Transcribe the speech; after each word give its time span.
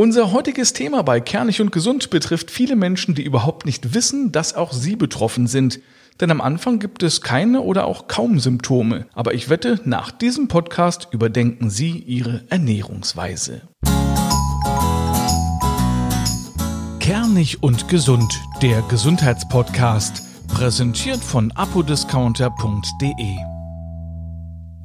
Unser 0.00 0.30
heutiges 0.30 0.74
Thema 0.74 1.02
bei 1.02 1.18
Kernig 1.18 1.60
und 1.60 1.72
Gesund 1.72 2.10
betrifft 2.10 2.52
viele 2.52 2.76
Menschen, 2.76 3.16
die 3.16 3.24
überhaupt 3.24 3.66
nicht 3.66 3.94
wissen, 3.94 4.30
dass 4.30 4.54
auch 4.54 4.72
sie 4.72 4.94
betroffen 4.94 5.48
sind. 5.48 5.80
Denn 6.20 6.30
am 6.30 6.40
Anfang 6.40 6.78
gibt 6.78 7.02
es 7.02 7.20
keine 7.20 7.62
oder 7.62 7.84
auch 7.84 8.06
kaum 8.06 8.38
Symptome. 8.38 9.06
Aber 9.12 9.34
ich 9.34 9.48
wette, 9.48 9.80
nach 9.82 10.12
diesem 10.12 10.46
Podcast 10.46 11.08
überdenken 11.10 11.68
Sie 11.68 11.98
Ihre 11.98 12.44
Ernährungsweise. 12.48 13.62
Kernig 17.00 17.64
und 17.64 17.88
Gesund, 17.88 18.32
der 18.62 18.82
Gesundheitspodcast, 18.82 20.22
präsentiert 20.46 21.18
von 21.18 21.50
apodiscounter.de. 21.50 23.57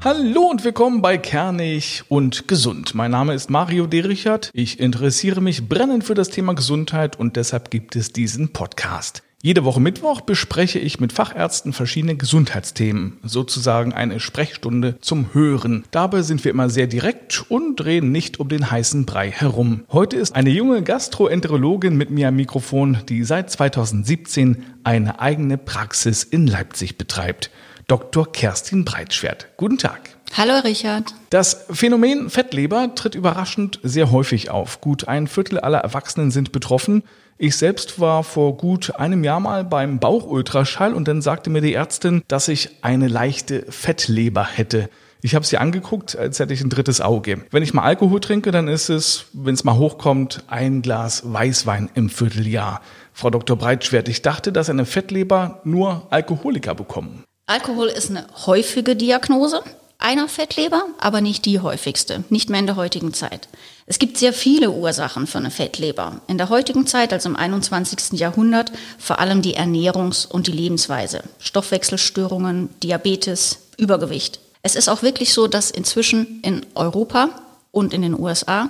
Hallo 0.04 0.42
und 0.42 0.66
willkommen 0.66 1.02
bei 1.02 1.18
Kernig 1.18 2.04
und 2.10 2.50
Gesund. 2.50 2.94
Mein 2.94 3.12
Name 3.12 3.34
ist 3.34 3.50
Mario 3.50 3.88
Derichert. 3.88 4.52
Ich 4.54 4.82
interessiere 4.82 5.40
mich 5.40 5.70
brennend 5.70 6.04
für 6.04 6.14
das 6.14 6.28
Thema 6.28 6.56
Gesundheit 6.56 7.18
und 7.18 7.38
deshalb 7.38 7.72
gibt 7.72 7.96
es 7.96 8.12
diesen 8.12 8.52
Podcast. 8.52 9.24
Jede 9.42 9.64
Woche 9.64 9.80
Mittwoch 9.80 10.20
bespreche 10.20 10.78
ich 10.78 11.00
mit 11.00 11.14
Fachärzten 11.14 11.72
verschiedene 11.72 12.18
Gesundheitsthemen, 12.18 13.18
sozusagen 13.24 13.94
eine 13.94 14.20
Sprechstunde 14.20 14.98
zum 15.00 15.34
Hören. 15.34 15.86
Dabei 15.92 16.22
sind 16.22 16.44
wir 16.44 16.52
immer 16.52 16.70
sehr 16.70 16.88
direkt 16.88 17.50
und 17.50 17.78
drehen 17.78 18.12
nicht 18.12 18.42
um 18.42 18.50
den 18.50 18.70
heißen 18.70 19.06
Brei 19.06 19.32
herum. 19.32 19.86
Heute 19.90 20.18
ist 20.18 20.36
eine 20.36 20.50
junge 20.50 20.84
Gastroenterologin 20.84 21.96
mit 21.96 22.10
mir 22.10 22.28
am 22.28 22.36
Mikrofon, 22.36 22.98
die 23.08 23.24
seit 23.24 23.50
2017 23.50 24.66
eine 24.84 25.22
eigene 25.22 25.58
Praxis 25.58 26.26
in 26.26 26.46
Leipzig 26.46 26.98
betreibt. 26.98 27.50
Dr. 27.88 28.32
Kerstin 28.32 28.86
Breitschwert. 28.86 29.48
Guten 29.58 29.78
Tag. 29.78 30.02
Hallo 30.36 30.54
Richard. 30.64 31.14
Das 31.30 31.66
Phänomen 31.70 32.30
Fettleber 32.30 32.96
tritt 32.96 33.16
überraschend 33.16 33.80
sehr 33.84 34.12
häufig 34.12 34.50
auf. 34.50 34.82
Gut 34.82 35.08
ein 35.08 35.28
Viertel 35.28 35.60
aller 35.60 35.80
Erwachsenen 35.80 36.32
sind 36.32 36.52
betroffen. 36.52 37.04
Ich 37.38 37.58
selbst 37.58 38.00
war 38.00 38.24
vor 38.24 38.58
gut 38.58 38.96
einem 38.96 39.24
Jahr 39.24 39.40
mal 39.40 39.64
beim 39.64 40.00
Bauchultraschall 40.00 40.94
und 40.94 41.08
dann 41.08 41.22
sagte 41.22 41.50
mir 41.50 41.62
die 41.62 41.74
Ärztin, 41.74 42.24
dass 42.28 42.48
ich 42.48 42.84
eine 42.84 43.08
leichte 43.08 43.66
Fettleber 43.70 44.46
hätte. 44.46 44.90
Ich 45.22 45.36
habe 45.36 45.46
sie 45.46 45.58
angeguckt, 45.58 46.18
als 46.18 46.40
hätte 46.40 46.54
ich 46.54 46.62
ein 46.62 46.70
drittes 46.70 47.00
Auge. 47.00 47.46
Wenn 47.52 47.64
ich 47.64 47.74
mal 47.74 47.84
Alkohol 47.84 48.20
trinke, 48.20 48.52
dann 48.52 48.68
ist 48.68 48.90
es, 48.90 49.26
wenn 49.34 49.54
es 49.54 49.64
mal 49.64 49.78
hochkommt, 49.78 50.44
ein 50.48 50.82
Glas 50.82 51.24
Weißwein 51.26 51.90
im 51.96 52.10
Vierteljahr. 52.10 52.82
Frau 53.14 53.30
Dr. 53.30 53.58
Breitschwert, 53.58 54.10
ich 54.10 54.22
dachte, 54.22 54.52
dass 54.52 54.70
eine 54.70 54.86
Fettleber 54.86 55.62
nur 55.64 56.08
Alkoholiker 56.10 56.76
bekommen. 56.76 57.24
Alkohol 57.46 57.88
ist 57.88 58.10
eine 58.10 58.26
häufige 58.46 58.96
Diagnose 58.96 59.64
einer 60.00 60.30
Fettleber, 60.30 60.86
aber 60.98 61.20
nicht 61.20 61.46
die 61.46 61.60
häufigste, 61.60 62.24
nicht 62.30 62.50
mehr 62.50 62.60
in 62.62 62.68
der 62.68 62.78
heutigen 62.78 63.14
Zeit. 63.14 63.50
Es 63.86 64.00
gibt 64.00 64.18
sehr 64.18 64.32
viele 64.32 64.72
Ursachen 64.72 65.28
für 65.28 65.40
eine 65.40 65.52
Fettleber. 65.52 66.22
In 66.28 66.38
der 66.38 66.50
heutigen 66.50 66.88
Zeit, 66.88 67.12
also 67.12 67.28
im 67.28 67.36
21. 67.36 68.18
Jahrhundert, 68.20 68.72
vor 68.98 69.20
allem 69.20 69.42
die 69.42 69.58
Ernährungs- 69.58 70.26
und 70.26 70.48
die 70.48 70.52
Lebensweise. 70.54 71.24
Stoffwechselstörungen, 71.40 72.70
Diabetes, 72.82 73.60
Übergewicht. 73.78 74.40
Es 74.62 74.76
ist 74.76 74.88
auch 74.88 75.04
wirklich 75.04 75.34
so, 75.34 75.48
dass 75.48 75.70
inzwischen 75.70 76.40
in 76.44 76.66
Europa 76.76 77.30
und 77.72 77.94
in 77.94 78.04
den 78.04 78.18
USA 78.18 78.70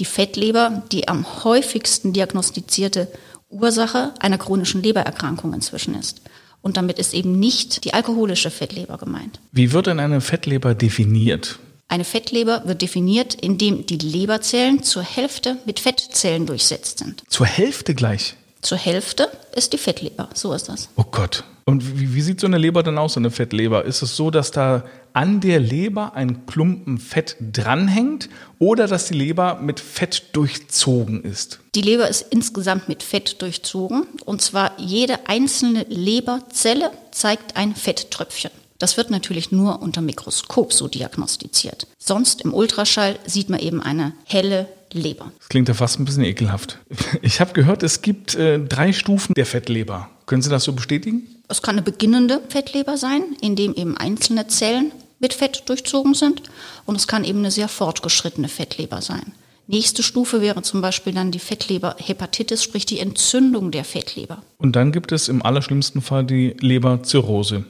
die 0.00 0.04
Fettleber 0.04 0.82
die 0.90 1.06
am 1.06 1.44
häufigsten 1.44 2.12
diagnostizierte 2.12 3.06
Ursache 3.48 4.12
einer 4.18 4.38
chronischen 4.38 4.82
Lebererkrankung 4.82 5.54
inzwischen 5.54 5.94
ist. 5.94 6.20
Und 6.62 6.76
damit 6.76 6.98
ist 6.98 7.14
eben 7.14 7.38
nicht 7.38 7.84
die 7.84 7.94
alkoholische 7.94 8.50
Fettleber 8.50 8.98
gemeint. 8.98 9.40
Wie 9.52 9.72
wird 9.72 9.86
denn 9.86 10.00
eine 10.00 10.20
Fettleber 10.20 10.74
definiert? 10.74 11.58
Eine 11.88 12.04
Fettleber 12.04 12.62
wird 12.66 12.82
definiert, 12.82 13.34
indem 13.34 13.86
die 13.86 13.96
Leberzellen 13.96 14.82
zur 14.82 15.02
Hälfte 15.02 15.56
mit 15.64 15.80
Fettzellen 15.80 16.44
durchsetzt 16.44 16.98
sind. 16.98 17.22
Zur 17.28 17.46
Hälfte 17.46 17.94
gleich? 17.94 18.34
Zur 18.60 18.78
Hälfte 18.78 19.30
ist 19.54 19.72
die 19.72 19.78
Fettleber, 19.78 20.28
so 20.34 20.52
ist 20.52 20.68
das. 20.68 20.88
Oh 20.96 21.04
Gott. 21.10 21.44
Und 21.64 22.00
wie, 22.00 22.14
wie, 22.14 22.22
sieht 22.22 22.40
so 22.40 22.46
eine 22.46 22.58
Leber 22.58 22.82
denn 22.82 22.96
aus, 22.96 23.12
so 23.12 23.20
eine 23.20 23.30
Fettleber? 23.30 23.84
Ist 23.84 24.00
es 24.02 24.16
so, 24.16 24.30
dass 24.30 24.50
da 24.50 24.84
an 25.12 25.40
der 25.40 25.60
Leber 25.60 26.14
ein 26.14 26.46
Klumpen 26.46 26.98
Fett 26.98 27.36
dranhängt 27.40 28.30
oder 28.58 28.86
dass 28.86 29.06
die 29.06 29.14
Leber 29.14 29.58
mit 29.60 29.78
Fett 29.78 30.34
durchzogen 30.34 31.22
ist? 31.22 31.60
Die 31.74 31.82
Leber 31.82 32.08
ist 32.08 32.26
insgesamt 32.30 32.88
mit 32.88 33.02
Fett 33.02 33.42
durchzogen 33.42 34.06
und 34.24 34.40
zwar 34.40 34.72
jede 34.78 35.28
einzelne 35.28 35.84
Leberzelle 35.88 36.90
zeigt 37.10 37.56
ein 37.56 37.76
Fetttröpfchen. 37.76 38.50
Das 38.78 38.96
wird 38.96 39.10
natürlich 39.10 39.50
nur 39.50 39.82
unter 39.82 40.00
Mikroskop 40.00 40.72
so 40.72 40.86
diagnostiziert. 40.86 41.88
Sonst 41.98 42.42
im 42.42 42.54
Ultraschall 42.54 43.18
sieht 43.26 43.50
man 43.50 43.58
eben 43.60 43.82
eine 43.82 44.12
helle 44.24 44.68
Leber. 44.92 45.32
Das 45.38 45.48
klingt 45.48 45.68
ja 45.68 45.74
fast 45.74 45.98
ein 45.98 46.04
bisschen 46.04 46.24
ekelhaft. 46.24 46.78
Ich 47.22 47.40
habe 47.40 47.52
gehört, 47.52 47.82
es 47.82 48.02
gibt 48.02 48.36
äh, 48.36 48.58
drei 48.58 48.92
Stufen 48.92 49.34
der 49.34 49.46
Fettleber. 49.46 50.08
Können 50.26 50.42
Sie 50.42 50.50
das 50.50 50.64
so 50.64 50.72
bestätigen? 50.72 51.26
Es 51.48 51.62
kann 51.62 51.74
eine 51.74 51.82
beginnende 51.82 52.40
Fettleber 52.48 52.96
sein, 52.96 53.22
in 53.40 53.56
dem 53.56 53.74
eben 53.74 53.96
einzelne 53.96 54.46
Zellen 54.46 54.92
mit 55.18 55.34
Fett 55.34 55.64
durchzogen 55.66 56.14
sind. 56.14 56.42
Und 56.86 56.96
es 56.96 57.06
kann 57.08 57.24
eben 57.24 57.40
eine 57.40 57.50
sehr 57.50 57.68
fortgeschrittene 57.68 58.48
Fettleber 58.48 59.02
sein. 59.02 59.32
Nächste 59.66 60.02
Stufe 60.02 60.40
wäre 60.40 60.62
zum 60.62 60.80
Beispiel 60.80 61.12
dann 61.12 61.30
die 61.30 61.38
Fettleberhepatitis, 61.38 62.62
sprich 62.62 62.86
die 62.86 63.00
Entzündung 63.00 63.70
der 63.70 63.84
Fettleber. 63.84 64.42
Und 64.56 64.76
dann 64.76 64.92
gibt 64.92 65.12
es 65.12 65.28
im 65.28 65.42
allerschlimmsten 65.44 66.00
Fall 66.00 66.24
die 66.24 66.56
Leberzirrhose. 66.60 67.64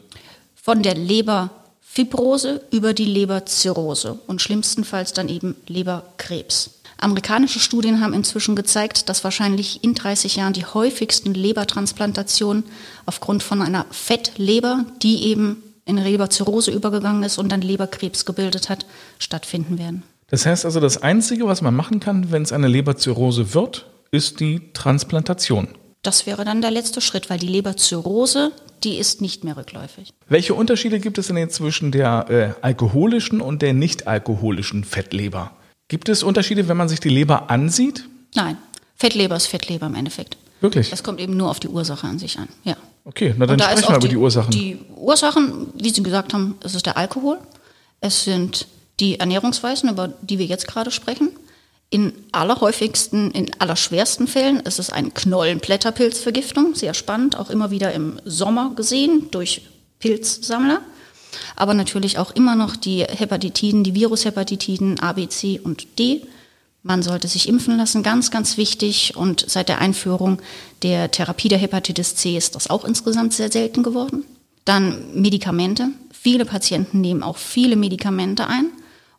Von 0.69 0.83
der 0.83 0.97
Leberfibrose 0.97 2.61
über 2.71 2.93
die 2.93 3.07
Leberzirrhose 3.07 4.19
und 4.27 4.43
schlimmstenfalls 4.43 5.15
dann 5.15 5.31
eben 5.31 5.57
Leberkrebs. 5.67 6.83
Amerikanische 6.99 7.59
Studien 7.59 8.03
haben 8.03 8.13
inzwischen 8.13 8.55
gezeigt, 8.55 9.09
dass 9.09 9.25
wahrscheinlich 9.25 9.83
in 9.83 9.95
30 9.95 10.37
Jahren 10.37 10.53
die 10.53 10.67
häufigsten 10.67 11.33
Lebertransplantationen 11.33 12.65
aufgrund 13.07 13.43
von 13.43 13.63
einer 13.63 13.87
Fettleber, 13.91 14.85
die 15.01 15.29
eben 15.29 15.63
in 15.87 15.97
Leberzirrhose 15.97 16.71
übergegangen 16.71 17.23
ist 17.23 17.39
und 17.39 17.51
dann 17.51 17.63
Leberkrebs 17.63 18.27
gebildet 18.27 18.69
hat, 18.69 18.85
stattfinden 19.19 19.79
werden. 19.79 20.03
Das 20.27 20.45
heißt 20.45 20.67
also, 20.67 20.81
das 20.81 21.03
Einzige, 21.03 21.47
was 21.47 21.63
man 21.63 21.75
machen 21.75 21.99
kann, 21.99 22.31
wenn 22.31 22.43
es 22.43 22.53
eine 22.53 22.69
Leberzirrhose 22.69 23.55
wird, 23.55 23.87
ist 24.11 24.39
die 24.41 24.71
Transplantation. 24.75 25.69
Das 26.03 26.27
wäre 26.27 26.45
dann 26.45 26.61
der 26.61 26.71
letzte 26.73 27.01
Schritt, 27.01 27.31
weil 27.31 27.39
die 27.39 27.49
Leberzirrhose, 27.49 28.53
die 28.85 28.97
ist 28.97 29.21
nicht 29.21 29.45
mehr 29.45 29.57
rückläufig. 29.57 30.13
Welche 30.29 30.55
Unterschiede 30.55 31.01
gibt 31.01 31.19
es 31.19 31.29
denn 31.29 31.37
jetzt 31.37 31.57
zwischen 31.57 31.91
der 31.93 32.57
äh, 32.61 32.65
alkoholischen 32.65 33.41
und 33.41 33.63
der 33.63 33.75
nicht 33.75 34.07
alkoholischen 34.07 34.85
Fettleber? 34.85 35.53
Gibt 35.89 36.09
es 36.09 36.23
Unterschiede, 36.23 36.69
wenn 36.69 36.77
man 36.77 36.89
sich 36.89 37.01
die 37.01 37.09
Leber 37.09 37.51
ansieht? 37.51 38.05
Nein, 38.35 38.59
Fettleber 38.97 39.37
ist 39.37 39.47
Fettleber 39.47 39.87
im 39.87 39.95
Endeffekt. 39.95 40.37
Wirklich? 40.61 40.91
Das 40.91 41.03
kommt 41.03 41.21
eben 41.21 41.37
nur 41.37 41.51
auf 41.51 41.61
die 41.61 41.69
Ursache 41.69 42.07
an 42.07 42.19
sich 42.19 42.39
an. 42.39 42.49
Ja. 42.65 42.77
Okay, 43.05 43.35
na 43.39 43.47
dann 43.47 43.59
da 43.59 43.71
sprechen 43.71 43.89
wir 43.89 43.97
über 43.97 44.01
die, 44.01 44.09
die 44.09 44.17
Ursachen. 44.17 44.51
Die 44.51 44.79
Ursachen, 44.97 45.69
wie 45.75 45.91
Sie 45.91 46.03
gesagt 46.03 46.35
haben, 46.35 46.57
es 46.63 46.75
ist 46.75 46.85
der 46.85 46.97
Alkohol. 46.97 47.39
Es 48.01 48.25
sind 48.25 48.67
die 49.01 49.19
Ernährungsweisen, 49.19 49.89
über 49.89 50.09
die 50.09 50.39
wir 50.39 50.47
jetzt 50.47 50.67
gerade 50.67 50.91
sprechen. 50.91 51.31
In 51.91 52.13
allerhäufigsten, 52.33 53.31
in 53.31 53.51
allerschwersten 53.59 54.27
Fällen 54.27 54.61
ist 54.61 54.79
es 54.79 54.91
eine 54.91 55.11
Knollenblätterpilzvergiftung. 55.11 56.75
Sehr 56.75 56.93
spannend, 56.93 57.39
auch 57.39 57.49
immer 57.49 57.71
wieder 57.71 57.93
im 57.93 58.21
Sommer 58.25 58.73
gesehen 58.75 59.31
durch 59.31 59.63
Pilzsammler 59.99 60.83
aber 61.57 61.75
natürlich 61.75 62.19
auch 62.19 62.31
immer 62.31 62.55
noch 62.55 62.77
die 62.77 63.05
Hepatitiden, 63.05 63.85
die 63.85 63.95
Virushepatitiden 63.95 65.01
A, 65.01 65.13
B, 65.13 65.29
C 65.29 65.61
und 65.63 65.99
D. 65.99 66.23
Man 66.83 67.03
sollte 67.03 67.29
sich 67.29 67.49
impfen 67.49 67.77
lassen, 67.77 68.03
ganz, 68.03 68.31
ganz 68.31 68.57
wichtig. 68.57 69.17
Und 69.17 69.45
seit 69.49 69.69
der 69.69 69.81
Einführung 69.81 70.41
der 70.83 71.11
Therapie 71.11 71.49
der 71.49 71.59
Hepatitis 71.59 72.15
C 72.15 72.37
ist 72.37 72.55
das 72.55 72.71
auch 72.71 72.85
insgesamt 72.85 73.35
sehr 73.35 73.51
selten 73.51 73.83
geworden. 73.83 74.25
Dann 74.65 75.21
Medikamente. 75.21 75.89
Viele 76.13 76.45
Patienten 76.45 77.01
nehmen 77.01 77.23
auch 77.23 77.37
viele 77.37 77.77
Medikamente 77.77 78.47
ein. 78.47 78.67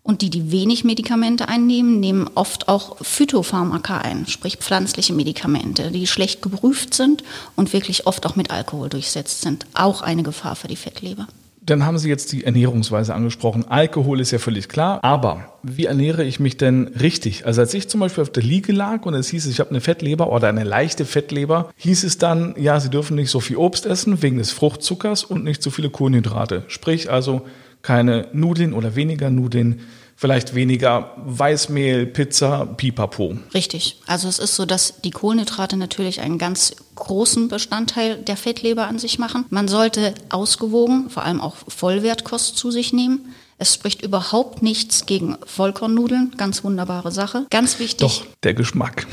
Und 0.01 0.21
die, 0.21 0.29
die 0.29 0.51
wenig 0.51 0.83
Medikamente 0.83 1.49
einnehmen, 1.49 1.99
nehmen 1.99 2.29
oft 2.33 2.67
auch 2.67 2.97
Phytopharmaka 3.01 3.99
ein, 3.99 4.25
sprich 4.27 4.57
pflanzliche 4.57 5.13
Medikamente, 5.13 5.91
die 5.91 6.07
schlecht 6.07 6.41
geprüft 6.41 6.93
sind 6.93 7.23
und 7.55 7.73
wirklich 7.73 8.07
oft 8.07 8.25
auch 8.25 8.35
mit 8.35 8.49
Alkohol 8.49 8.89
durchsetzt 8.89 9.41
sind. 9.41 9.65
Auch 9.73 10.01
eine 10.01 10.23
Gefahr 10.23 10.55
für 10.55 10.67
die 10.67 10.77
Fettleber. 10.77 11.27
Dann 11.69 11.85
haben 11.85 11.99
Sie 11.99 12.09
jetzt 12.09 12.31
die 12.31 12.45
Ernährungsweise 12.45 13.13
angesprochen. 13.13 13.65
Alkohol 13.67 14.21
ist 14.21 14.31
ja 14.31 14.39
völlig 14.39 14.69
klar, 14.69 15.03
aber 15.03 15.53
wie 15.61 15.85
ernähre 15.85 16.23
ich 16.23 16.39
mich 16.39 16.57
denn 16.57 16.87
richtig? 16.99 17.45
Also 17.45 17.61
als 17.61 17.73
ich 17.75 17.87
zum 17.87 17.99
Beispiel 17.99 18.23
auf 18.23 18.31
der 18.31 18.41
Liege 18.41 18.71
lag 18.71 19.05
und 19.05 19.13
es 19.13 19.27
hieß, 19.27 19.45
ich 19.45 19.59
habe 19.59 19.69
eine 19.69 19.81
Fettleber 19.81 20.31
oder 20.31 20.47
eine 20.47 20.63
leichte 20.63 21.05
Fettleber, 21.05 21.69
hieß 21.75 22.05
es 22.05 22.17
dann, 22.17 22.55
ja, 22.57 22.79
Sie 22.79 22.89
dürfen 22.89 23.15
nicht 23.15 23.29
so 23.29 23.39
viel 23.39 23.57
Obst 23.57 23.85
essen 23.85 24.23
wegen 24.23 24.39
des 24.39 24.51
Fruchtzuckers 24.51 25.23
und 25.23 25.43
nicht 25.43 25.61
so 25.61 25.69
viele 25.69 25.91
Kohlenhydrate. 25.91 26.63
Sprich 26.69 27.11
also 27.11 27.43
keine 27.81 28.27
Nudeln 28.33 28.73
oder 28.73 28.95
weniger 28.95 29.29
Nudeln, 29.29 29.81
vielleicht 30.15 30.53
weniger 30.53 31.13
Weißmehl, 31.17 32.05
Pizza, 32.05 32.65
Pipapo. 32.65 33.37
Richtig. 33.53 34.01
Also 34.05 34.27
es 34.27 34.37
ist 34.37 34.55
so, 34.55 34.65
dass 34.65 34.99
die 35.01 35.11
Kohlenhydrate 35.11 35.77
natürlich 35.77 36.19
einen 36.19 36.37
ganz 36.37 36.75
großen 36.95 37.47
Bestandteil 37.47 38.17
der 38.17 38.35
Fettleber 38.35 38.87
an 38.87 38.99
sich 38.99 39.17
machen. 39.17 39.45
Man 39.49 39.69
sollte 39.69 40.13
ausgewogen, 40.29 41.09
vor 41.09 41.23
allem 41.23 41.39
auch 41.39 41.55
Vollwertkost 41.69 42.57
zu 42.57 42.69
sich 42.69 42.91
nehmen. 42.91 43.33
Es 43.57 43.73
spricht 43.73 44.01
überhaupt 44.01 44.61
nichts 44.61 45.05
gegen 45.05 45.37
Vollkornnudeln, 45.45 46.33
ganz 46.37 46.63
wunderbare 46.63 47.11
Sache. 47.11 47.45
Ganz 47.49 47.79
wichtig. 47.79 47.99
Doch, 47.99 48.25
der 48.43 48.53
Geschmack. 48.53 49.07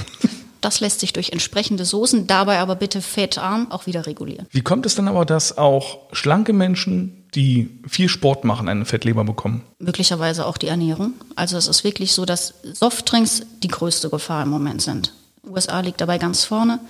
Das 0.67 0.81
lässt 0.81 0.99
sich 0.99 1.13
durch 1.13 1.31
entsprechende 1.31 1.85
Soßen, 1.85 2.27
dabei 2.27 2.59
aber 2.59 2.75
bitte 2.75 3.01
fettarm, 3.01 3.71
auch 3.71 3.87
wieder 3.87 4.05
regulieren. 4.05 4.49
Wie 4.51 4.63
kommt 4.63 4.85
es 4.85 4.97
dann 4.97 5.07
aber, 5.07 5.25
dass 5.25 5.59
auch 5.59 5.99
schlanke 6.11 6.53
Menschen, 6.53 7.29
die 7.37 7.79
viel 7.87 8.09
Sport 8.09 8.43
machen, 8.43 8.69
eine 8.69 8.85
Fettleber 8.85 9.23
bekommen? 9.23 9.63
Möglicherweise 9.79 10.45
auch 10.45 10.59
die 10.59 10.67
Ernährung. 10.67 11.13
Also 11.37 11.57
es 11.57 11.69
ist 11.69 11.85
wirklich 11.85 12.15
so, 12.15 12.25
dass 12.25 12.55
Softdrinks 12.65 13.43
die 13.63 13.69
größte 13.69 14.11
Gefahr 14.11 14.43
im 14.43 14.49
Moment 14.49 14.83
sind. 14.83 15.13
USA 15.49 15.79
liegt 15.79 16.01
dabei 16.01 16.19
ganz 16.19 16.43
vorne. 16.43 16.81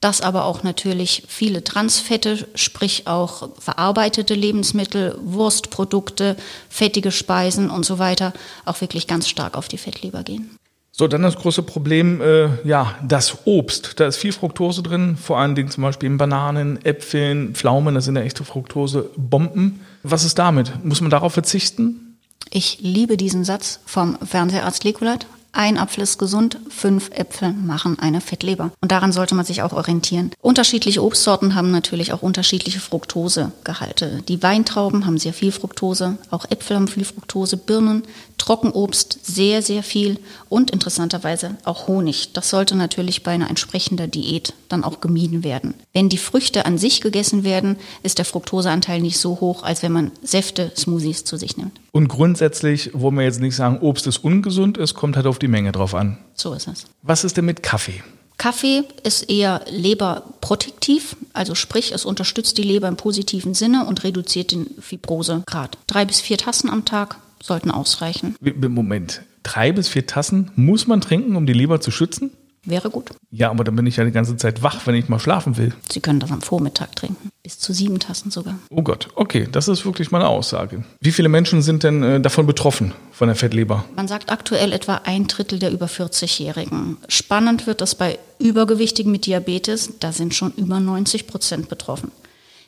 Dass 0.00 0.22
aber 0.22 0.44
auch 0.44 0.64
natürlich 0.64 1.22
viele 1.28 1.62
Transfette, 1.62 2.48
sprich 2.56 3.06
auch 3.06 3.50
verarbeitete 3.60 4.34
Lebensmittel, 4.34 5.16
Wurstprodukte, 5.22 6.36
fettige 6.68 7.12
Speisen 7.12 7.70
und 7.70 7.84
so 7.84 8.00
weiter, 8.00 8.32
auch 8.64 8.80
wirklich 8.80 9.06
ganz 9.06 9.28
stark 9.28 9.56
auf 9.56 9.68
die 9.68 9.78
Fettleber 9.78 10.24
gehen. 10.24 10.58
So, 11.00 11.08
dann 11.08 11.22
das 11.22 11.36
große 11.36 11.62
Problem, 11.62 12.20
äh, 12.20 12.48
ja, 12.62 12.94
das 13.02 13.46
Obst. 13.46 13.98
Da 13.98 14.06
ist 14.06 14.18
viel 14.18 14.32
Fructose 14.32 14.82
drin, 14.82 15.16
vor 15.16 15.38
allen 15.38 15.54
Dingen 15.54 15.70
zum 15.70 15.82
Beispiel 15.82 16.08
in 16.08 16.18
Bananen, 16.18 16.78
Äpfeln, 16.84 17.54
Pflaumen, 17.54 17.94
das 17.94 18.04
sind 18.04 18.16
ja 18.16 18.22
echte 18.22 18.44
Fructose-Bomben. 18.44 19.80
Was 20.02 20.26
ist 20.26 20.38
damit? 20.38 20.84
Muss 20.84 21.00
man 21.00 21.08
darauf 21.08 21.32
verzichten? 21.32 22.18
Ich 22.50 22.80
liebe 22.82 23.16
diesen 23.16 23.44
Satz 23.44 23.80
vom 23.86 24.18
Fernseharzt 24.22 24.84
Lekulat. 24.84 25.26
Ein 25.52 25.78
Apfel 25.78 26.04
ist 26.04 26.18
gesund, 26.18 26.58
fünf 26.68 27.10
Äpfel 27.10 27.52
machen 27.52 27.98
eine 27.98 28.20
Fettleber. 28.20 28.70
Und 28.80 28.92
daran 28.92 29.12
sollte 29.12 29.34
man 29.34 29.44
sich 29.44 29.62
auch 29.62 29.72
orientieren. 29.72 30.30
Unterschiedliche 30.40 31.02
Obstsorten 31.02 31.54
haben 31.54 31.70
natürlich 31.70 32.12
auch 32.12 32.22
unterschiedliche 32.22 32.80
Fructosegehalte. 32.80 34.22
Die 34.28 34.42
Weintrauben 34.42 35.06
haben 35.06 35.18
sehr 35.18 35.32
viel 35.32 35.50
Fructose, 35.50 36.18
auch 36.30 36.44
Äpfel 36.50 36.76
haben 36.76 36.88
viel 36.88 37.04
Fructose, 37.04 37.56
Birnen, 37.56 38.04
Trockenobst 38.38 39.18
sehr, 39.22 39.60
sehr 39.60 39.82
viel 39.82 40.18
und 40.48 40.70
interessanterweise 40.70 41.56
auch 41.64 41.88
Honig. 41.88 42.32
Das 42.32 42.48
sollte 42.48 42.74
natürlich 42.74 43.22
bei 43.22 43.32
einer 43.32 43.50
entsprechender 43.50 44.06
Diät 44.06 44.54
dann 44.68 44.82
auch 44.82 45.00
gemieden 45.00 45.44
werden. 45.44 45.74
Wenn 45.92 46.08
die 46.08 46.16
Früchte 46.16 46.64
an 46.64 46.78
sich 46.78 47.00
gegessen 47.00 47.44
werden, 47.44 47.76
ist 48.02 48.18
der 48.18 48.24
Fructoseanteil 48.24 49.00
nicht 49.00 49.18
so 49.18 49.40
hoch, 49.40 49.62
als 49.62 49.82
wenn 49.82 49.92
man 49.92 50.12
Säfte, 50.22 50.72
Smoothies 50.76 51.24
zu 51.24 51.36
sich 51.36 51.56
nimmt. 51.56 51.80
Und 51.92 52.08
grundsätzlich, 52.08 52.90
wo 52.92 53.10
wir 53.10 53.22
jetzt 53.22 53.40
nicht 53.40 53.56
sagen, 53.56 53.78
Obst 53.80 54.06
ist 54.06 54.18
ungesund 54.18 54.78
ist, 54.78 54.94
kommt 54.94 55.16
halt 55.16 55.26
auf 55.26 55.38
die 55.38 55.48
Menge 55.48 55.72
drauf 55.72 55.94
an. 55.94 56.18
So 56.34 56.54
ist 56.54 56.68
es. 56.68 56.86
Was 57.02 57.24
ist 57.24 57.36
denn 57.36 57.44
mit 57.44 57.62
Kaffee? 57.62 58.02
Kaffee 58.38 58.84
ist 59.04 59.28
eher 59.28 59.60
leberprotektiv, 59.68 61.14
also 61.34 61.54
sprich, 61.54 61.92
es 61.92 62.06
unterstützt 62.06 62.56
die 62.56 62.62
Leber 62.62 62.88
im 62.88 62.96
positiven 62.96 63.52
Sinne 63.52 63.84
und 63.84 64.02
reduziert 64.02 64.52
den 64.52 64.66
Fibrosegrad. 64.80 65.76
Drei 65.86 66.06
bis 66.06 66.22
vier 66.22 66.38
Tassen 66.38 66.70
am 66.70 66.86
Tag 66.86 67.18
sollten 67.42 67.70
ausreichen. 67.70 68.36
Moment, 68.40 69.20
drei 69.42 69.72
bis 69.72 69.88
vier 69.88 70.06
Tassen 70.06 70.50
muss 70.56 70.86
man 70.86 71.02
trinken, 71.02 71.36
um 71.36 71.44
die 71.44 71.52
Leber 71.52 71.82
zu 71.82 71.90
schützen? 71.90 72.30
Wäre 72.64 72.90
gut. 72.90 73.10
Ja, 73.30 73.50
aber 73.50 73.64
dann 73.64 73.74
bin 73.74 73.86
ich 73.86 73.96
ja 73.96 74.04
die 74.04 74.10
ganze 74.10 74.36
Zeit 74.36 74.62
wach, 74.62 74.86
wenn 74.86 74.94
ich 74.94 75.08
mal 75.08 75.18
schlafen 75.18 75.56
will. 75.56 75.72
Sie 75.90 76.00
können 76.00 76.20
das 76.20 76.30
am 76.30 76.42
Vormittag 76.42 76.94
trinken. 76.94 77.30
Bis 77.42 77.58
zu 77.58 77.72
sieben 77.72 77.98
Tassen 77.98 78.30
sogar. 78.30 78.58
Oh 78.68 78.82
Gott, 78.82 79.08
okay, 79.14 79.48
das 79.50 79.66
ist 79.68 79.86
wirklich 79.86 80.10
meine 80.10 80.28
Aussage. 80.28 80.84
Wie 81.00 81.12
viele 81.12 81.30
Menschen 81.30 81.62
sind 81.62 81.84
denn 81.84 82.02
äh, 82.02 82.20
davon 82.20 82.46
betroffen, 82.46 82.92
von 83.12 83.28
der 83.28 83.36
Fettleber? 83.36 83.84
Man 83.96 84.08
sagt 84.08 84.30
aktuell 84.30 84.72
etwa 84.74 85.00
ein 85.04 85.26
Drittel 85.26 85.58
der 85.58 85.72
über 85.72 85.86
40-Jährigen. 85.86 86.98
Spannend 87.08 87.66
wird 87.66 87.80
das 87.80 87.94
bei 87.94 88.18
Übergewichtigen 88.38 89.10
mit 89.10 89.24
Diabetes. 89.24 89.94
Da 89.98 90.12
sind 90.12 90.34
schon 90.34 90.52
über 90.56 90.80
90 90.80 91.26
Prozent 91.26 91.70
betroffen. 91.70 92.12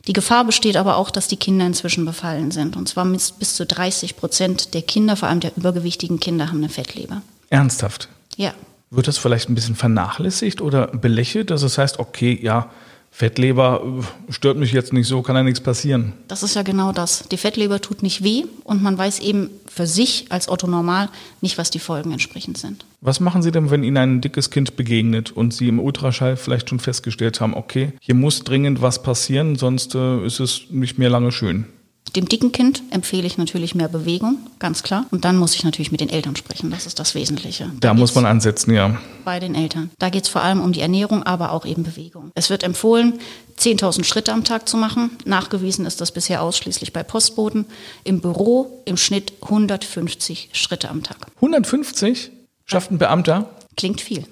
Die 0.06 0.14
Gefahr 0.14 0.44
besteht 0.44 0.76
aber 0.76 0.96
auch, 0.96 1.10
dass 1.10 1.28
die 1.28 1.36
Kinder 1.36 1.66
inzwischen 1.66 2.04
befallen 2.04 2.50
sind. 2.50 2.76
Und 2.76 2.88
zwar 2.88 3.04
bis 3.04 3.54
zu 3.54 3.66
30 3.66 4.16
Prozent 4.16 4.74
der 4.74 4.82
Kinder, 4.82 5.16
vor 5.16 5.28
allem 5.28 5.40
der 5.40 5.56
übergewichtigen 5.56 6.18
Kinder, 6.18 6.48
haben 6.48 6.58
eine 6.58 6.70
Fettleber. 6.70 7.22
Ernsthaft? 7.50 8.08
Ja. 8.36 8.54
Wird 8.92 9.08
das 9.08 9.16
vielleicht 9.16 9.48
ein 9.48 9.54
bisschen 9.54 9.74
vernachlässigt 9.74 10.60
oder 10.60 10.86
belächelt, 10.86 11.50
dass 11.50 11.62
es 11.62 11.78
heißt, 11.78 11.98
okay, 11.98 12.38
ja, 12.40 12.70
Fettleber 13.14 13.82
äh, 14.28 14.32
stört 14.32 14.56
mich 14.56 14.72
jetzt 14.72 14.92
nicht 14.92 15.06
so, 15.06 15.20
kann 15.20 15.36
ja 15.36 15.42
nichts 15.42 15.60
passieren. 15.60 16.12
Das 16.28 16.42
ist 16.42 16.56
ja 16.56 16.62
genau 16.62 16.92
das. 16.92 17.28
Die 17.30 17.36
Fettleber 17.36 17.80
tut 17.80 18.02
nicht 18.02 18.22
weh 18.22 18.44
und 18.64 18.82
man 18.82 18.96
weiß 18.96 19.20
eben 19.20 19.50
für 19.66 19.86
sich 19.86 20.26
als 20.30 20.48
Otto 20.48 20.66
normal 20.66 21.10
nicht, 21.40 21.58
was 21.58 21.70
die 21.70 21.78
Folgen 21.78 22.12
entsprechend 22.12 22.56
sind. 22.56 22.86
Was 23.02 23.20
machen 23.20 23.42
Sie 23.42 23.50
denn, 23.50 23.70
wenn 23.70 23.84
Ihnen 23.84 23.96
ein 23.96 24.20
dickes 24.22 24.50
Kind 24.50 24.76
begegnet 24.76 25.30
und 25.30 25.52
Sie 25.52 25.68
im 25.68 25.78
Ultraschall 25.78 26.36
vielleicht 26.36 26.70
schon 26.70 26.80
festgestellt 26.80 27.40
haben, 27.40 27.54
okay, 27.54 27.92
hier 28.00 28.14
muss 28.14 28.44
dringend 28.44 28.80
was 28.80 29.02
passieren, 29.02 29.56
sonst 29.56 29.94
äh, 29.94 30.24
ist 30.24 30.40
es 30.40 30.62
nicht 30.70 30.98
mehr 30.98 31.10
lange 31.10 31.32
schön? 31.32 31.66
Dem 32.14 32.28
dicken 32.28 32.52
Kind 32.52 32.82
empfehle 32.90 33.26
ich 33.26 33.38
natürlich 33.38 33.74
mehr 33.74 33.88
Bewegung, 33.88 34.36
ganz 34.58 34.82
klar. 34.82 35.06
Und 35.10 35.24
dann 35.24 35.38
muss 35.38 35.54
ich 35.54 35.64
natürlich 35.64 35.92
mit 35.92 36.02
den 36.02 36.10
Eltern 36.10 36.36
sprechen. 36.36 36.70
Das 36.70 36.86
ist 36.86 36.98
das 36.98 37.14
Wesentliche. 37.14 37.70
Da, 37.80 37.88
da 37.88 37.94
muss 37.94 38.14
man 38.14 38.26
ansetzen, 38.26 38.74
ja. 38.74 39.00
Bei 39.24 39.40
den 39.40 39.54
Eltern. 39.54 39.90
Da 39.98 40.10
geht 40.10 40.24
es 40.24 40.28
vor 40.28 40.42
allem 40.42 40.60
um 40.60 40.72
die 40.72 40.80
Ernährung, 40.80 41.22
aber 41.22 41.52
auch 41.52 41.64
eben 41.64 41.84
Bewegung. 41.84 42.30
Es 42.34 42.50
wird 42.50 42.64
empfohlen, 42.64 43.14
10.000 43.58 44.04
Schritte 44.04 44.32
am 44.32 44.44
Tag 44.44 44.68
zu 44.68 44.76
machen. 44.76 45.10
Nachgewiesen 45.24 45.86
ist 45.86 46.02
das 46.02 46.12
bisher 46.12 46.42
ausschließlich 46.42 46.92
bei 46.92 47.02
Postboten. 47.02 47.64
Im 48.04 48.20
Büro 48.20 48.82
im 48.84 48.98
Schnitt 48.98 49.32
150 49.42 50.50
Schritte 50.52 50.90
am 50.90 51.02
Tag. 51.02 51.16
150 51.36 52.30
schafft 52.66 52.90
ein 52.90 52.98
Beamter? 52.98 53.48
Klingt 53.76 54.02
viel. 54.02 54.26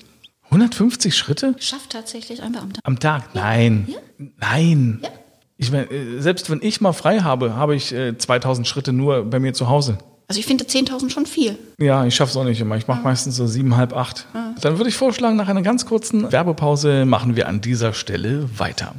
150 0.50 1.16
Schritte? 1.16 1.54
Schafft 1.58 1.90
tatsächlich 1.90 2.42
ein 2.42 2.52
Beamter. 2.52 2.80
Am 2.84 2.98
Tag? 2.98 3.34
Nein. 3.34 3.86
Ja. 3.88 3.98
Nein. 4.38 5.00
Ja. 5.02 5.08
Ich 5.60 5.70
meine, 5.70 5.90
äh, 5.90 6.20
selbst 6.20 6.50
wenn 6.50 6.60
ich 6.62 6.80
mal 6.80 6.92
frei 6.92 7.20
habe, 7.20 7.54
habe 7.54 7.76
ich 7.76 7.94
2000 8.16 8.66
äh, 8.66 8.68
Schritte 8.68 8.92
nur 8.92 9.24
bei 9.24 9.38
mir 9.38 9.52
zu 9.52 9.68
Hause. 9.68 9.98
Also 10.26 10.38
ich 10.38 10.46
finde 10.46 10.64
10.000 10.64 11.10
schon 11.10 11.26
viel. 11.26 11.58
Ja, 11.78 12.04
ich 12.04 12.14
schaffe 12.14 12.30
es 12.30 12.36
auch 12.36 12.44
nicht 12.44 12.60
immer. 12.60 12.76
Ich 12.76 12.86
mache 12.86 13.00
ja. 13.00 13.04
meistens 13.04 13.36
so 13.36 13.46
sieben, 13.46 13.76
halb 13.76 13.94
acht. 13.94 14.26
Dann 14.60 14.78
würde 14.78 14.88
ich 14.88 14.96
vorschlagen, 14.96 15.36
nach 15.36 15.48
einer 15.48 15.62
ganz 15.62 15.86
kurzen 15.86 16.30
Werbepause 16.30 17.04
machen 17.04 17.34
wir 17.34 17.48
an 17.48 17.60
dieser 17.60 17.92
Stelle 17.92 18.48
weiter. 18.56 18.94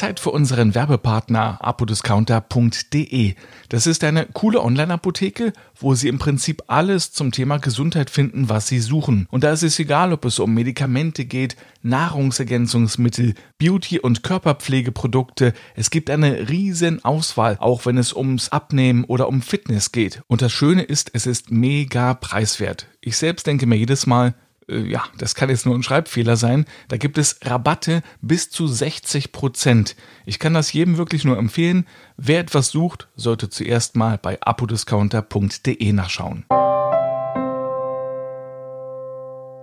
Zeit 0.00 0.18
für 0.18 0.30
unseren 0.30 0.74
Werbepartner 0.74 1.58
apodiscounter.de. 1.60 3.34
Das 3.68 3.86
ist 3.86 4.02
eine 4.02 4.24
coole 4.32 4.62
Online-Apotheke, 4.62 5.52
wo 5.78 5.94
Sie 5.94 6.08
im 6.08 6.18
Prinzip 6.18 6.62
alles 6.68 7.12
zum 7.12 7.32
Thema 7.32 7.58
Gesundheit 7.58 8.08
finden, 8.08 8.48
was 8.48 8.66
Sie 8.66 8.78
suchen. 8.78 9.28
Und 9.30 9.44
da 9.44 9.52
ist 9.52 9.62
es 9.62 9.78
egal, 9.78 10.14
ob 10.14 10.24
es 10.24 10.38
um 10.38 10.54
Medikamente 10.54 11.26
geht, 11.26 11.54
Nahrungsergänzungsmittel, 11.82 13.34
Beauty- 13.58 14.00
und 14.00 14.22
Körperpflegeprodukte. 14.22 15.52
Es 15.76 15.90
gibt 15.90 16.08
eine 16.08 16.48
riesen 16.48 17.04
Auswahl, 17.04 17.58
auch 17.60 17.84
wenn 17.84 17.98
es 17.98 18.14
ums 18.14 18.48
Abnehmen 18.48 19.04
oder 19.04 19.28
um 19.28 19.42
Fitness 19.42 19.92
geht. 19.92 20.22
Und 20.28 20.40
das 20.40 20.50
Schöne 20.50 20.82
ist, 20.82 21.10
es 21.12 21.26
ist 21.26 21.50
mega 21.50 22.14
preiswert. 22.14 22.86
Ich 23.02 23.18
selbst 23.18 23.46
denke 23.46 23.66
mir 23.66 23.76
jedes 23.76 24.06
Mal, 24.06 24.32
ja, 24.70 25.04
das 25.18 25.34
kann 25.34 25.50
jetzt 25.50 25.66
nur 25.66 25.74
ein 25.74 25.82
Schreibfehler 25.82 26.36
sein. 26.36 26.64
Da 26.88 26.96
gibt 26.96 27.18
es 27.18 27.38
Rabatte 27.42 28.02
bis 28.20 28.50
zu 28.50 28.66
60 28.66 29.32
Prozent. 29.32 29.96
Ich 30.26 30.38
kann 30.38 30.54
das 30.54 30.72
jedem 30.72 30.96
wirklich 30.96 31.24
nur 31.24 31.38
empfehlen. 31.38 31.86
Wer 32.16 32.40
etwas 32.40 32.68
sucht, 32.68 33.08
sollte 33.16 33.48
zuerst 33.48 33.96
mal 33.96 34.18
bei 34.18 34.40
apodiscounter.de 34.40 35.92
nachschauen. 35.92 36.44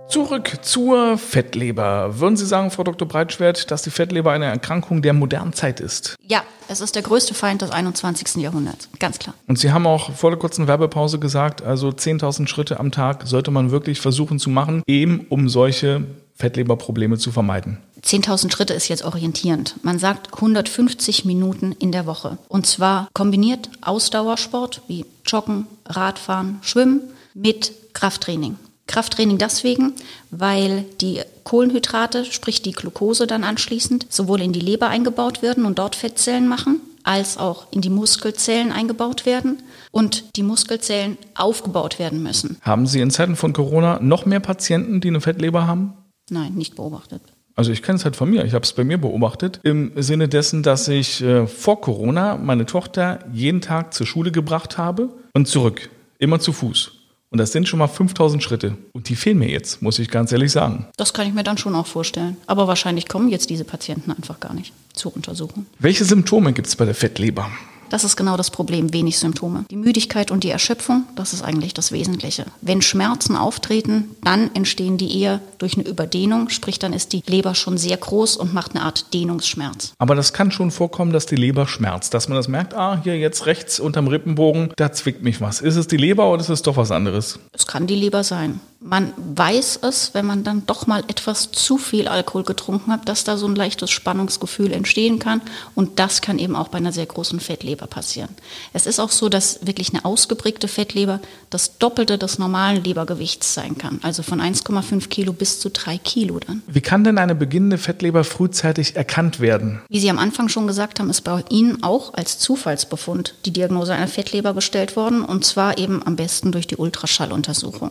Zurück 0.08 0.60
zur 0.62 1.18
Fettleber. 1.18 2.18
Würden 2.18 2.36
Sie 2.38 2.46
sagen, 2.46 2.70
Frau 2.70 2.82
Dr. 2.82 3.06
Breitschwert, 3.06 3.70
dass 3.70 3.82
die 3.82 3.90
Fettleber 3.90 4.32
eine 4.32 4.46
Erkrankung 4.46 5.02
der 5.02 5.12
modernen 5.12 5.52
Zeit 5.52 5.80
ist? 5.80 6.16
Ja, 6.26 6.42
es 6.68 6.80
ist 6.80 6.94
der 6.94 7.02
größte 7.02 7.34
Feind 7.34 7.60
des 7.60 7.70
21. 7.70 8.36
Jahrhunderts, 8.36 8.88
ganz 8.98 9.18
klar. 9.18 9.34
Und 9.46 9.58
Sie 9.58 9.70
haben 9.70 9.86
auch 9.86 10.12
vor 10.12 10.30
der 10.30 10.38
kurzen 10.38 10.66
Werbepause 10.66 11.18
gesagt, 11.18 11.62
also 11.62 11.88
10.000 11.88 12.48
Schritte 12.48 12.80
am 12.80 12.90
Tag 12.90 13.26
sollte 13.26 13.50
man 13.50 13.70
wirklich 13.70 14.00
versuchen 14.00 14.38
zu 14.38 14.48
machen, 14.48 14.82
eben 14.86 15.26
um 15.28 15.50
solche 15.50 16.04
Fettleberprobleme 16.36 17.18
zu 17.18 17.30
vermeiden. 17.30 17.78
10.000 18.02 18.50
Schritte 18.50 18.72
ist 18.72 18.88
jetzt 18.88 19.04
orientierend. 19.04 19.74
Man 19.82 19.98
sagt 19.98 20.32
150 20.32 21.26
Minuten 21.26 21.72
in 21.72 21.92
der 21.92 22.06
Woche. 22.06 22.38
Und 22.48 22.66
zwar 22.66 23.08
kombiniert 23.12 23.68
Ausdauersport 23.82 24.82
wie 24.86 25.04
Joggen, 25.26 25.66
Radfahren, 25.84 26.60
Schwimmen 26.62 27.02
mit 27.34 27.72
Krafttraining. 27.92 28.56
Krafttraining 28.88 29.38
deswegen, 29.38 29.92
weil 30.30 30.84
die 31.00 31.20
Kohlenhydrate, 31.44 32.24
sprich 32.24 32.62
die 32.62 32.72
Glucose 32.72 33.28
dann 33.28 33.44
anschließend, 33.44 34.06
sowohl 34.08 34.42
in 34.42 34.52
die 34.52 34.60
Leber 34.60 34.88
eingebaut 34.88 35.42
werden 35.42 35.64
und 35.64 35.78
dort 35.78 35.94
Fettzellen 35.94 36.48
machen, 36.48 36.80
als 37.04 37.38
auch 37.38 37.68
in 37.70 37.80
die 37.80 37.90
Muskelzellen 37.90 38.72
eingebaut 38.72 39.24
werden 39.24 39.62
und 39.92 40.36
die 40.36 40.42
Muskelzellen 40.42 41.16
aufgebaut 41.36 41.98
werden 41.98 42.22
müssen. 42.22 42.58
Haben 42.62 42.86
Sie 42.86 43.00
in 43.00 43.10
Zeiten 43.10 43.36
von 43.36 43.52
Corona 43.52 44.00
noch 44.00 44.26
mehr 44.26 44.40
Patienten, 44.40 45.00
die 45.00 45.08
eine 45.08 45.20
Fettleber 45.20 45.66
haben? 45.66 45.92
Nein, 46.30 46.54
nicht 46.54 46.74
beobachtet. 46.74 47.22
Also 47.54 47.72
ich 47.72 47.82
kenne 47.82 47.96
es 47.96 48.04
halt 48.04 48.14
von 48.14 48.30
mir. 48.30 48.44
Ich 48.44 48.54
habe 48.54 48.64
es 48.64 48.72
bei 48.72 48.84
mir 48.84 48.98
beobachtet. 48.98 49.58
Im 49.64 49.90
Sinne 49.96 50.28
dessen, 50.28 50.62
dass 50.62 50.86
ich 50.86 51.22
äh, 51.22 51.46
vor 51.46 51.80
Corona 51.80 52.36
meine 52.36 52.66
Tochter 52.66 53.20
jeden 53.32 53.60
Tag 53.60 53.94
zur 53.94 54.06
Schule 54.06 54.30
gebracht 54.30 54.78
habe 54.78 55.08
und 55.34 55.48
zurück. 55.48 55.90
Immer 56.18 56.38
zu 56.38 56.52
Fuß. 56.52 56.97
Und 57.30 57.38
das 57.38 57.52
sind 57.52 57.68
schon 57.68 57.78
mal 57.78 57.88
5000 57.88 58.42
Schritte. 58.42 58.76
Und 58.92 59.08
die 59.08 59.16
fehlen 59.16 59.38
mir 59.38 59.50
jetzt, 59.50 59.82
muss 59.82 59.98
ich 59.98 60.08
ganz 60.10 60.32
ehrlich 60.32 60.50
sagen. 60.50 60.86
Das 60.96 61.12
kann 61.12 61.26
ich 61.26 61.34
mir 61.34 61.44
dann 61.44 61.58
schon 61.58 61.74
auch 61.74 61.86
vorstellen. 61.86 62.36
Aber 62.46 62.66
wahrscheinlich 62.68 63.06
kommen 63.06 63.28
jetzt 63.28 63.50
diese 63.50 63.64
Patienten 63.64 64.10
einfach 64.10 64.40
gar 64.40 64.54
nicht 64.54 64.72
zur 64.94 65.14
Untersuchung. 65.14 65.66
Welche 65.78 66.04
Symptome 66.04 66.52
gibt 66.52 66.68
es 66.68 66.76
bei 66.76 66.86
der 66.86 66.94
Fettleber? 66.94 67.50
Das 67.90 68.04
ist 68.04 68.16
genau 68.16 68.36
das 68.36 68.50
Problem, 68.50 68.92
wenig 68.92 69.18
Symptome. 69.18 69.64
Die 69.70 69.76
Müdigkeit 69.76 70.30
und 70.30 70.44
die 70.44 70.50
Erschöpfung, 70.50 71.04
das 71.16 71.32
ist 71.32 71.42
eigentlich 71.42 71.72
das 71.72 71.90
Wesentliche. 71.90 72.44
Wenn 72.60 72.82
Schmerzen 72.82 73.34
auftreten, 73.36 74.10
dann 74.22 74.54
entstehen 74.54 74.98
die 74.98 75.20
eher 75.20 75.40
durch 75.58 75.78
eine 75.78 75.88
Überdehnung, 75.88 76.50
sprich 76.50 76.78
dann 76.78 76.92
ist 76.92 77.12
die 77.12 77.22
Leber 77.26 77.54
schon 77.54 77.78
sehr 77.78 77.96
groß 77.96 78.36
und 78.36 78.52
macht 78.52 78.74
eine 78.74 78.84
Art 78.84 79.14
Dehnungsschmerz. 79.14 79.92
Aber 79.98 80.14
das 80.14 80.32
kann 80.32 80.50
schon 80.50 80.70
vorkommen, 80.70 81.12
dass 81.12 81.26
die 81.26 81.36
Leber 81.36 81.66
schmerzt, 81.66 82.12
dass 82.12 82.28
man 82.28 82.36
das 82.36 82.48
merkt, 82.48 82.74
ah, 82.74 83.00
hier 83.02 83.18
jetzt 83.18 83.46
rechts 83.46 83.80
unterm 83.80 84.08
Rippenbogen, 84.08 84.72
da 84.76 84.92
zwickt 84.92 85.22
mich 85.22 85.40
was. 85.40 85.60
Ist 85.60 85.76
es 85.76 85.86
die 85.86 85.96
Leber 85.96 86.30
oder 86.30 86.42
ist 86.42 86.50
es 86.50 86.62
doch 86.62 86.76
was 86.76 86.90
anderes? 86.90 87.38
Es 87.52 87.66
kann 87.66 87.86
die 87.86 87.96
Leber 87.96 88.22
sein. 88.22 88.60
Man 88.80 89.12
weiß 89.16 89.80
es, 89.82 90.14
wenn 90.14 90.24
man 90.24 90.44
dann 90.44 90.64
doch 90.66 90.86
mal 90.86 91.02
etwas 91.08 91.50
zu 91.50 91.78
viel 91.78 92.06
Alkohol 92.06 92.44
getrunken 92.44 92.92
hat, 92.92 93.08
dass 93.08 93.24
da 93.24 93.36
so 93.36 93.48
ein 93.48 93.56
leichtes 93.56 93.90
Spannungsgefühl 93.90 94.72
entstehen 94.72 95.18
kann. 95.18 95.40
Und 95.74 95.98
das 95.98 96.20
kann 96.20 96.38
eben 96.38 96.54
auch 96.54 96.68
bei 96.68 96.78
einer 96.78 96.92
sehr 96.92 97.06
großen 97.06 97.40
Fettleber 97.40 97.88
passieren. 97.88 98.28
Es 98.72 98.86
ist 98.86 99.00
auch 99.00 99.10
so, 99.10 99.28
dass 99.28 99.66
wirklich 99.66 99.92
eine 99.92 100.04
ausgeprägte 100.04 100.68
Fettleber 100.68 101.18
das 101.50 101.78
Doppelte 101.78 102.18
des 102.18 102.38
normalen 102.38 102.84
Lebergewichts 102.84 103.52
sein 103.52 103.76
kann. 103.78 103.98
Also 104.02 104.22
von 104.22 104.40
1,5 104.40 105.08
Kilo 105.08 105.32
bis 105.32 105.58
zu 105.58 105.70
3 105.70 105.98
Kilo 105.98 106.38
dann. 106.38 106.62
Wie 106.68 106.80
kann 106.80 107.02
denn 107.02 107.18
eine 107.18 107.34
beginnende 107.34 107.78
Fettleber 107.78 108.22
frühzeitig 108.22 108.94
erkannt 108.94 109.40
werden? 109.40 109.82
Wie 109.88 109.98
Sie 109.98 110.08
am 110.08 110.18
Anfang 110.18 110.48
schon 110.48 110.68
gesagt 110.68 111.00
haben, 111.00 111.10
ist 111.10 111.22
bei 111.22 111.42
Ihnen 111.50 111.82
auch 111.82 112.14
als 112.14 112.38
Zufallsbefund 112.38 113.34
die 113.44 113.52
Diagnose 113.52 113.92
einer 113.92 114.06
Fettleber 114.06 114.54
gestellt 114.54 114.94
worden. 114.94 115.24
Und 115.24 115.44
zwar 115.44 115.78
eben 115.78 116.00
am 116.06 116.14
besten 116.14 116.52
durch 116.52 116.68
die 116.68 116.76
Ultraschalluntersuchung. 116.76 117.90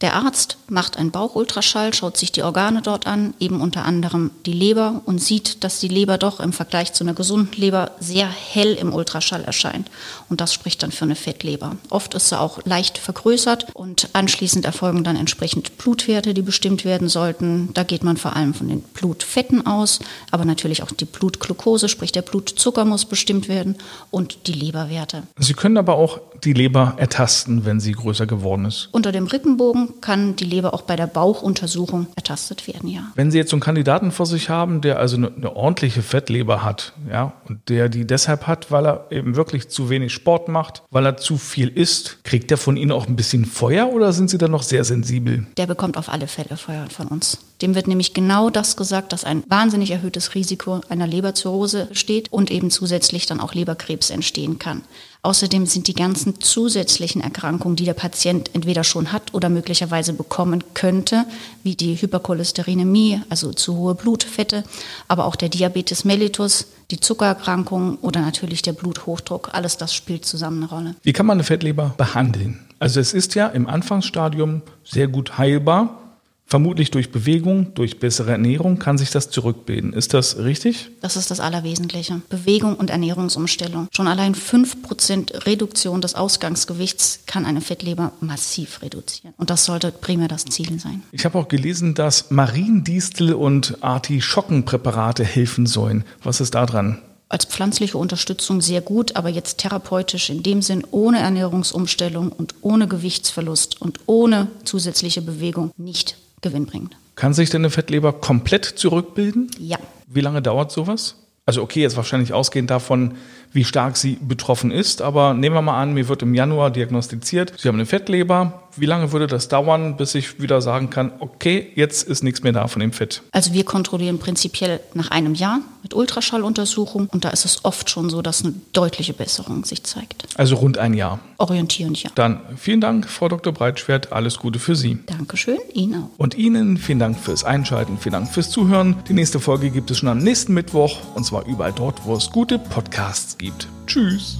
Der 0.00 0.14
Arzt 0.14 0.58
macht 0.68 0.96
einen 0.96 1.10
Bauchultraschall, 1.10 1.92
schaut 1.92 2.16
sich 2.16 2.30
die 2.30 2.44
Organe 2.44 2.82
dort 2.82 3.08
an, 3.08 3.34
eben 3.40 3.60
unter 3.60 3.84
anderem 3.84 4.30
die 4.46 4.52
Leber 4.52 5.02
und 5.06 5.20
sieht, 5.20 5.64
dass 5.64 5.80
die 5.80 5.88
Leber 5.88 6.18
doch 6.18 6.38
im 6.38 6.52
Vergleich 6.52 6.92
zu 6.92 7.02
einer 7.02 7.14
gesunden 7.14 7.60
Leber 7.60 7.90
sehr 7.98 8.28
hell 8.28 8.74
im 8.74 8.94
Ultraschall 8.94 9.42
erscheint. 9.42 9.90
Und 10.28 10.40
das 10.40 10.54
spricht 10.54 10.84
dann 10.84 10.92
für 10.92 11.04
eine 11.04 11.16
Fettleber. 11.16 11.74
Oft 11.90 12.14
ist 12.14 12.28
sie 12.28 12.38
auch 12.38 12.64
leicht 12.64 12.96
vergrößert 12.96 13.74
und 13.74 14.10
anschließend 14.12 14.64
erfolgen 14.64 15.02
dann 15.02 15.16
entsprechend 15.16 15.78
Blutwerte, 15.78 16.32
die 16.32 16.42
bestimmt 16.42 16.84
werden 16.84 17.08
sollten. 17.08 17.70
Da 17.74 17.82
geht 17.82 18.04
man 18.04 18.16
vor 18.16 18.36
allem 18.36 18.54
von 18.54 18.68
den 18.68 18.82
Blutfetten 18.82 19.66
aus, 19.66 19.98
aber 20.30 20.44
natürlich 20.44 20.84
auch 20.84 20.92
die 20.92 21.06
Blutglucose, 21.06 21.88
sprich 21.88 22.12
der 22.12 22.22
Blutzucker 22.22 22.84
muss 22.84 23.04
bestimmt 23.04 23.48
werden 23.48 23.74
und 24.12 24.46
die 24.46 24.52
Leberwerte. 24.52 25.24
Sie 25.40 25.54
können 25.54 25.76
aber 25.76 25.96
auch 25.96 26.20
die 26.44 26.52
Leber 26.52 26.94
ertasten, 26.98 27.64
wenn 27.64 27.80
sie 27.80 27.90
größer 27.90 28.26
geworden 28.26 28.64
ist. 28.64 28.90
Unter 28.92 29.10
dem 29.10 29.26
Rippenbogen 29.26 29.87
kann 30.00 30.36
die 30.36 30.44
Leber 30.44 30.74
auch 30.74 30.82
bei 30.82 30.96
der 30.96 31.06
Bauchuntersuchung 31.06 32.06
ertastet 32.16 32.66
werden, 32.66 32.88
ja. 32.88 33.02
Wenn 33.14 33.30
Sie 33.30 33.38
jetzt 33.38 33.50
so 33.50 33.56
einen 33.56 33.62
Kandidaten 33.62 34.12
vor 34.12 34.26
sich 34.26 34.48
haben, 34.48 34.80
der 34.80 34.98
also 34.98 35.16
eine, 35.16 35.32
eine 35.34 35.56
ordentliche 35.56 36.02
Fettleber 36.02 36.62
hat, 36.62 36.92
ja, 37.10 37.32
und 37.48 37.68
der 37.68 37.88
die 37.88 38.06
deshalb 38.06 38.46
hat, 38.46 38.70
weil 38.70 38.86
er 38.86 39.06
eben 39.10 39.36
wirklich 39.36 39.68
zu 39.68 39.90
wenig 39.90 40.12
Sport 40.12 40.48
macht, 40.48 40.82
weil 40.90 41.06
er 41.06 41.16
zu 41.16 41.36
viel 41.38 41.68
isst, 41.68 42.24
kriegt 42.24 42.50
der 42.50 42.58
von 42.58 42.76
Ihnen 42.76 42.92
auch 42.92 43.06
ein 43.06 43.16
bisschen 43.16 43.44
Feuer 43.44 43.92
oder 43.92 44.12
sind 44.12 44.30
Sie 44.30 44.38
da 44.38 44.48
noch 44.48 44.62
sehr 44.62 44.84
sensibel? 44.84 45.46
Der 45.56 45.66
bekommt 45.66 45.96
auf 45.96 46.08
alle 46.08 46.26
Fälle 46.26 46.56
Feuer 46.56 46.86
von 46.90 47.06
uns. 47.08 47.38
Dem 47.62 47.74
wird 47.74 47.88
nämlich 47.88 48.14
genau 48.14 48.50
das 48.50 48.76
gesagt, 48.76 49.12
dass 49.12 49.24
ein 49.24 49.42
wahnsinnig 49.48 49.90
erhöhtes 49.90 50.34
Risiko 50.34 50.80
einer 50.88 51.06
Leberzirrhose 51.06 51.88
steht 51.92 52.32
und 52.32 52.50
eben 52.50 52.70
zusätzlich 52.70 53.26
dann 53.26 53.40
auch 53.40 53.54
Leberkrebs 53.54 54.10
entstehen 54.10 54.58
kann. 54.58 54.82
Außerdem 55.28 55.66
sind 55.66 55.88
die 55.88 55.94
ganzen 55.94 56.40
zusätzlichen 56.40 57.20
Erkrankungen, 57.20 57.76
die 57.76 57.84
der 57.84 57.92
Patient 57.92 58.48
entweder 58.54 58.82
schon 58.82 59.12
hat 59.12 59.34
oder 59.34 59.50
möglicherweise 59.50 60.14
bekommen 60.14 60.64
könnte, 60.72 61.26
wie 61.62 61.74
die 61.74 62.00
Hypercholesterinämie, 62.00 63.20
also 63.28 63.52
zu 63.52 63.76
hohe 63.76 63.94
Blutfette, 63.94 64.64
aber 65.06 65.26
auch 65.26 65.36
der 65.36 65.50
Diabetes 65.50 66.06
mellitus, 66.06 66.68
die 66.90 66.98
Zuckererkrankung 66.98 67.98
oder 68.00 68.22
natürlich 68.22 68.62
der 68.62 68.72
Bluthochdruck, 68.72 69.50
alles 69.52 69.76
das 69.76 69.92
spielt 69.92 70.24
zusammen 70.24 70.62
eine 70.62 70.72
Rolle. 70.72 70.94
Wie 71.02 71.12
kann 71.12 71.26
man 71.26 71.36
eine 71.36 71.44
Fettleber 71.44 71.92
behandeln? 71.98 72.60
Also 72.78 72.98
es 72.98 73.12
ist 73.12 73.34
ja 73.34 73.48
im 73.48 73.66
Anfangsstadium 73.66 74.62
sehr 74.82 75.08
gut 75.08 75.36
heilbar. 75.36 76.07
Vermutlich 76.50 76.90
durch 76.90 77.12
Bewegung, 77.12 77.74
durch 77.74 78.00
bessere 78.00 78.30
Ernährung 78.32 78.78
kann 78.78 78.96
sich 78.96 79.10
das 79.10 79.28
zurückbilden. 79.28 79.92
Ist 79.92 80.14
das 80.14 80.38
richtig? 80.38 80.88
Das 81.02 81.14
ist 81.16 81.30
das 81.30 81.40
Allerwesentliche. 81.40 82.22
Bewegung 82.30 82.74
und 82.76 82.88
Ernährungsumstellung. 82.88 83.88
Schon 83.94 84.08
allein 84.08 84.34
5% 84.34 85.44
Reduktion 85.44 86.00
des 86.00 86.14
Ausgangsgewichts 86.14 87.20
kann 87.26 87.44
eine 87.44 87.60
Fettleber 87.60 88.12
massiv 88.20 88.80
reduzieren. 88.80 89.34
Und 89.36 89.50
das 89.50 89.66
sollte 89.66 89.92
primär 89.92 90.28
das 90.28 90.46
Ziel 90.46 90.80
sein. 90.80 91.02
Ich 91.12 91.26
habe 91.26 91.38
auch 91.38 91.48
gelesen, 91.48 91.92
dass 91.92 92.30
Mariendistel 92.30 93.34
und 93.34 93.84
Artischockenpräparate 93.84 95.24
helfen 95.24 95.66
sollen. 95.66 96.04
Was 96.22 96.40
ist 96.40 96.54
da 96.54 96.64
dran? 96.64 96.98
als 97.30 97.44
pflanzliche 97.44 97.98
Unterstützung 97.98 98.62
sehr 98.62 98.80
gut, 98.80 99.16
aber 99.16 99.28
jetzt 99.28 99.58
therapeutisch 99.58 100.30
in 100.30 100.42
dem 100.42 100.62
Sinn 100.62 100.82
ohne 100.92 101.18
Ernährungsumstellung 101.18 102.32
und 102.32 102.54
ohne 102.62 102.88
Gewichtsverlust 102.88 103.82
und 103.82 104.00
ohne 104.06 104.48
zusätzliche 104.64 105.20
Bewegung 105.20 105.70
nicht 105.76 106.16
gewinnbringend. 106.42 106.96
Kann 107.14 107.34
sich 107.34 107.50
denn 107.50 107.62
eine 107.62 107.70
Fettleber 107.70 108.12
komplett 108.12 108.64
zurückbilden? 108.64 109.50
Ja. 109.58 109.78
Wie 110.06 110.20
lange 110.20 110.40
dauert 110.40 110.70
sowas? 110.70 111.16
Also 111.48 111.62
okay, 111.62 111.80
jetzt 111.80 111.96
wahrscheinlich 111.96 112.34
ausgehend 112.34 112.68
davon, 112.68 113.14
wie 113.52 113.64
stark 113.64 113.96
sie 113.96 114.18
betroffen 114.20 114.70
ist, 114.70 115.00
aber 115.00 115.32
nehmen 115.32 115.54
wir 115.54 115.62
mal 115.62 115.80
an, 115.80 115.94
mir 115.94 116.06
wird 116.06 116.20
im 116.20 116.34
Januar 116.34 116.70
diagnostiziert, 116.70 117.54
Sie 117.56 117.68
haben 117.68 117.76
eine 117.76 117.86
Fettleber, 117.86 118.64
wie 118.76 118.84
lange 118.84 119.12
würde 119.12 119.26
das 119.26 119.48
dauern, 119.48 119.96
bis 119.96 120.14
ich 120.14 120.42
wieder 120.42 120.60
sagen 120.60 120.90
kann, 120.90 121.10
okay, 121.20 121.72
jetzt 121.74 122.06
ist 122.06 122.22
nichts 122.22 122.42
mehr 122.42 122.52
da 122.52 122.68
von 122.68 122.80
dem 122.80 122.92
Fett? 122.92 123.22
Also 123.32 123.54
wir 123.54 123.64
kontrollieren 123.64 124.18
prinzipiell 124.18 124.80
nach 124.92 125.10
einem 125.10 125.34
Jahr 125.34 125.60
mit 125.82 125.94
Ultraschalluntersuchung 125.94 127.08
und 127.10 127.24
da 127.24 127.30
ist 127.30 127.44
es 127.44 127.64
oft 127.64 127.90
schon 127.90 128.10
so, 128.10 128.22
dass 128.22 128.44
eine 128.44 128.54
deutliche 128.72 129.12
Besserung 129.12 129.64
sich 129.64 129.82
zeigt. 129.84 130.24
Also 130.36 130.56
rund 130.56 130.78
ein 130.78 130.94
Jahr. 130.94 131.20
Orientierend, 131.38 132.02
ja. 132.02 132.10
Dann 132.14 132.40
vielen 132.56 132.80
Dank, 132.80 133.08
Frau 133.08 133.28
Dr. 133.28 133.52
Breitschwert. 133.52 134.12
Alles 134.12 134.38
Gute 134.38 134.58
für 134.58 134.76
Sie. 134.76 134.98
Dankeschön, 135.06 135.58
Ihnen 135.72 136.02
auch. 136.02 136.18
Und 136.18 136.34
Ihnen 136.34 136.76
vielen 136.76 136.98
Dank 136.98 137.18
fürs 137.18 137.44
Einschalten, 137.44 137.98
vielen 137.98 138.14
Dank 138.14 138.30
fürs 138.30 138.50
Zuhören. 138.50 138.96
Die 139.08 139.14
nächste 139.14 139.40
Folge 139.40 139.70
gibt 139.70 139.90
es 139.90 139.98
schon 139.98 140.08
am 140.08 140.18
nächsten 140.18 140.54
Mittwoch 140.54 140.98
und 141.14 141.24
zwar 141.24 141.46
überall 141.46 141.72
dort, 141.72 142.04
wo 142.04 142.14
es 142.16 142.30
gute 142.30 142.58
Podcasts 142.58 143.38
gibt. 143.38 143.68
Tschüss. 143.86 144.38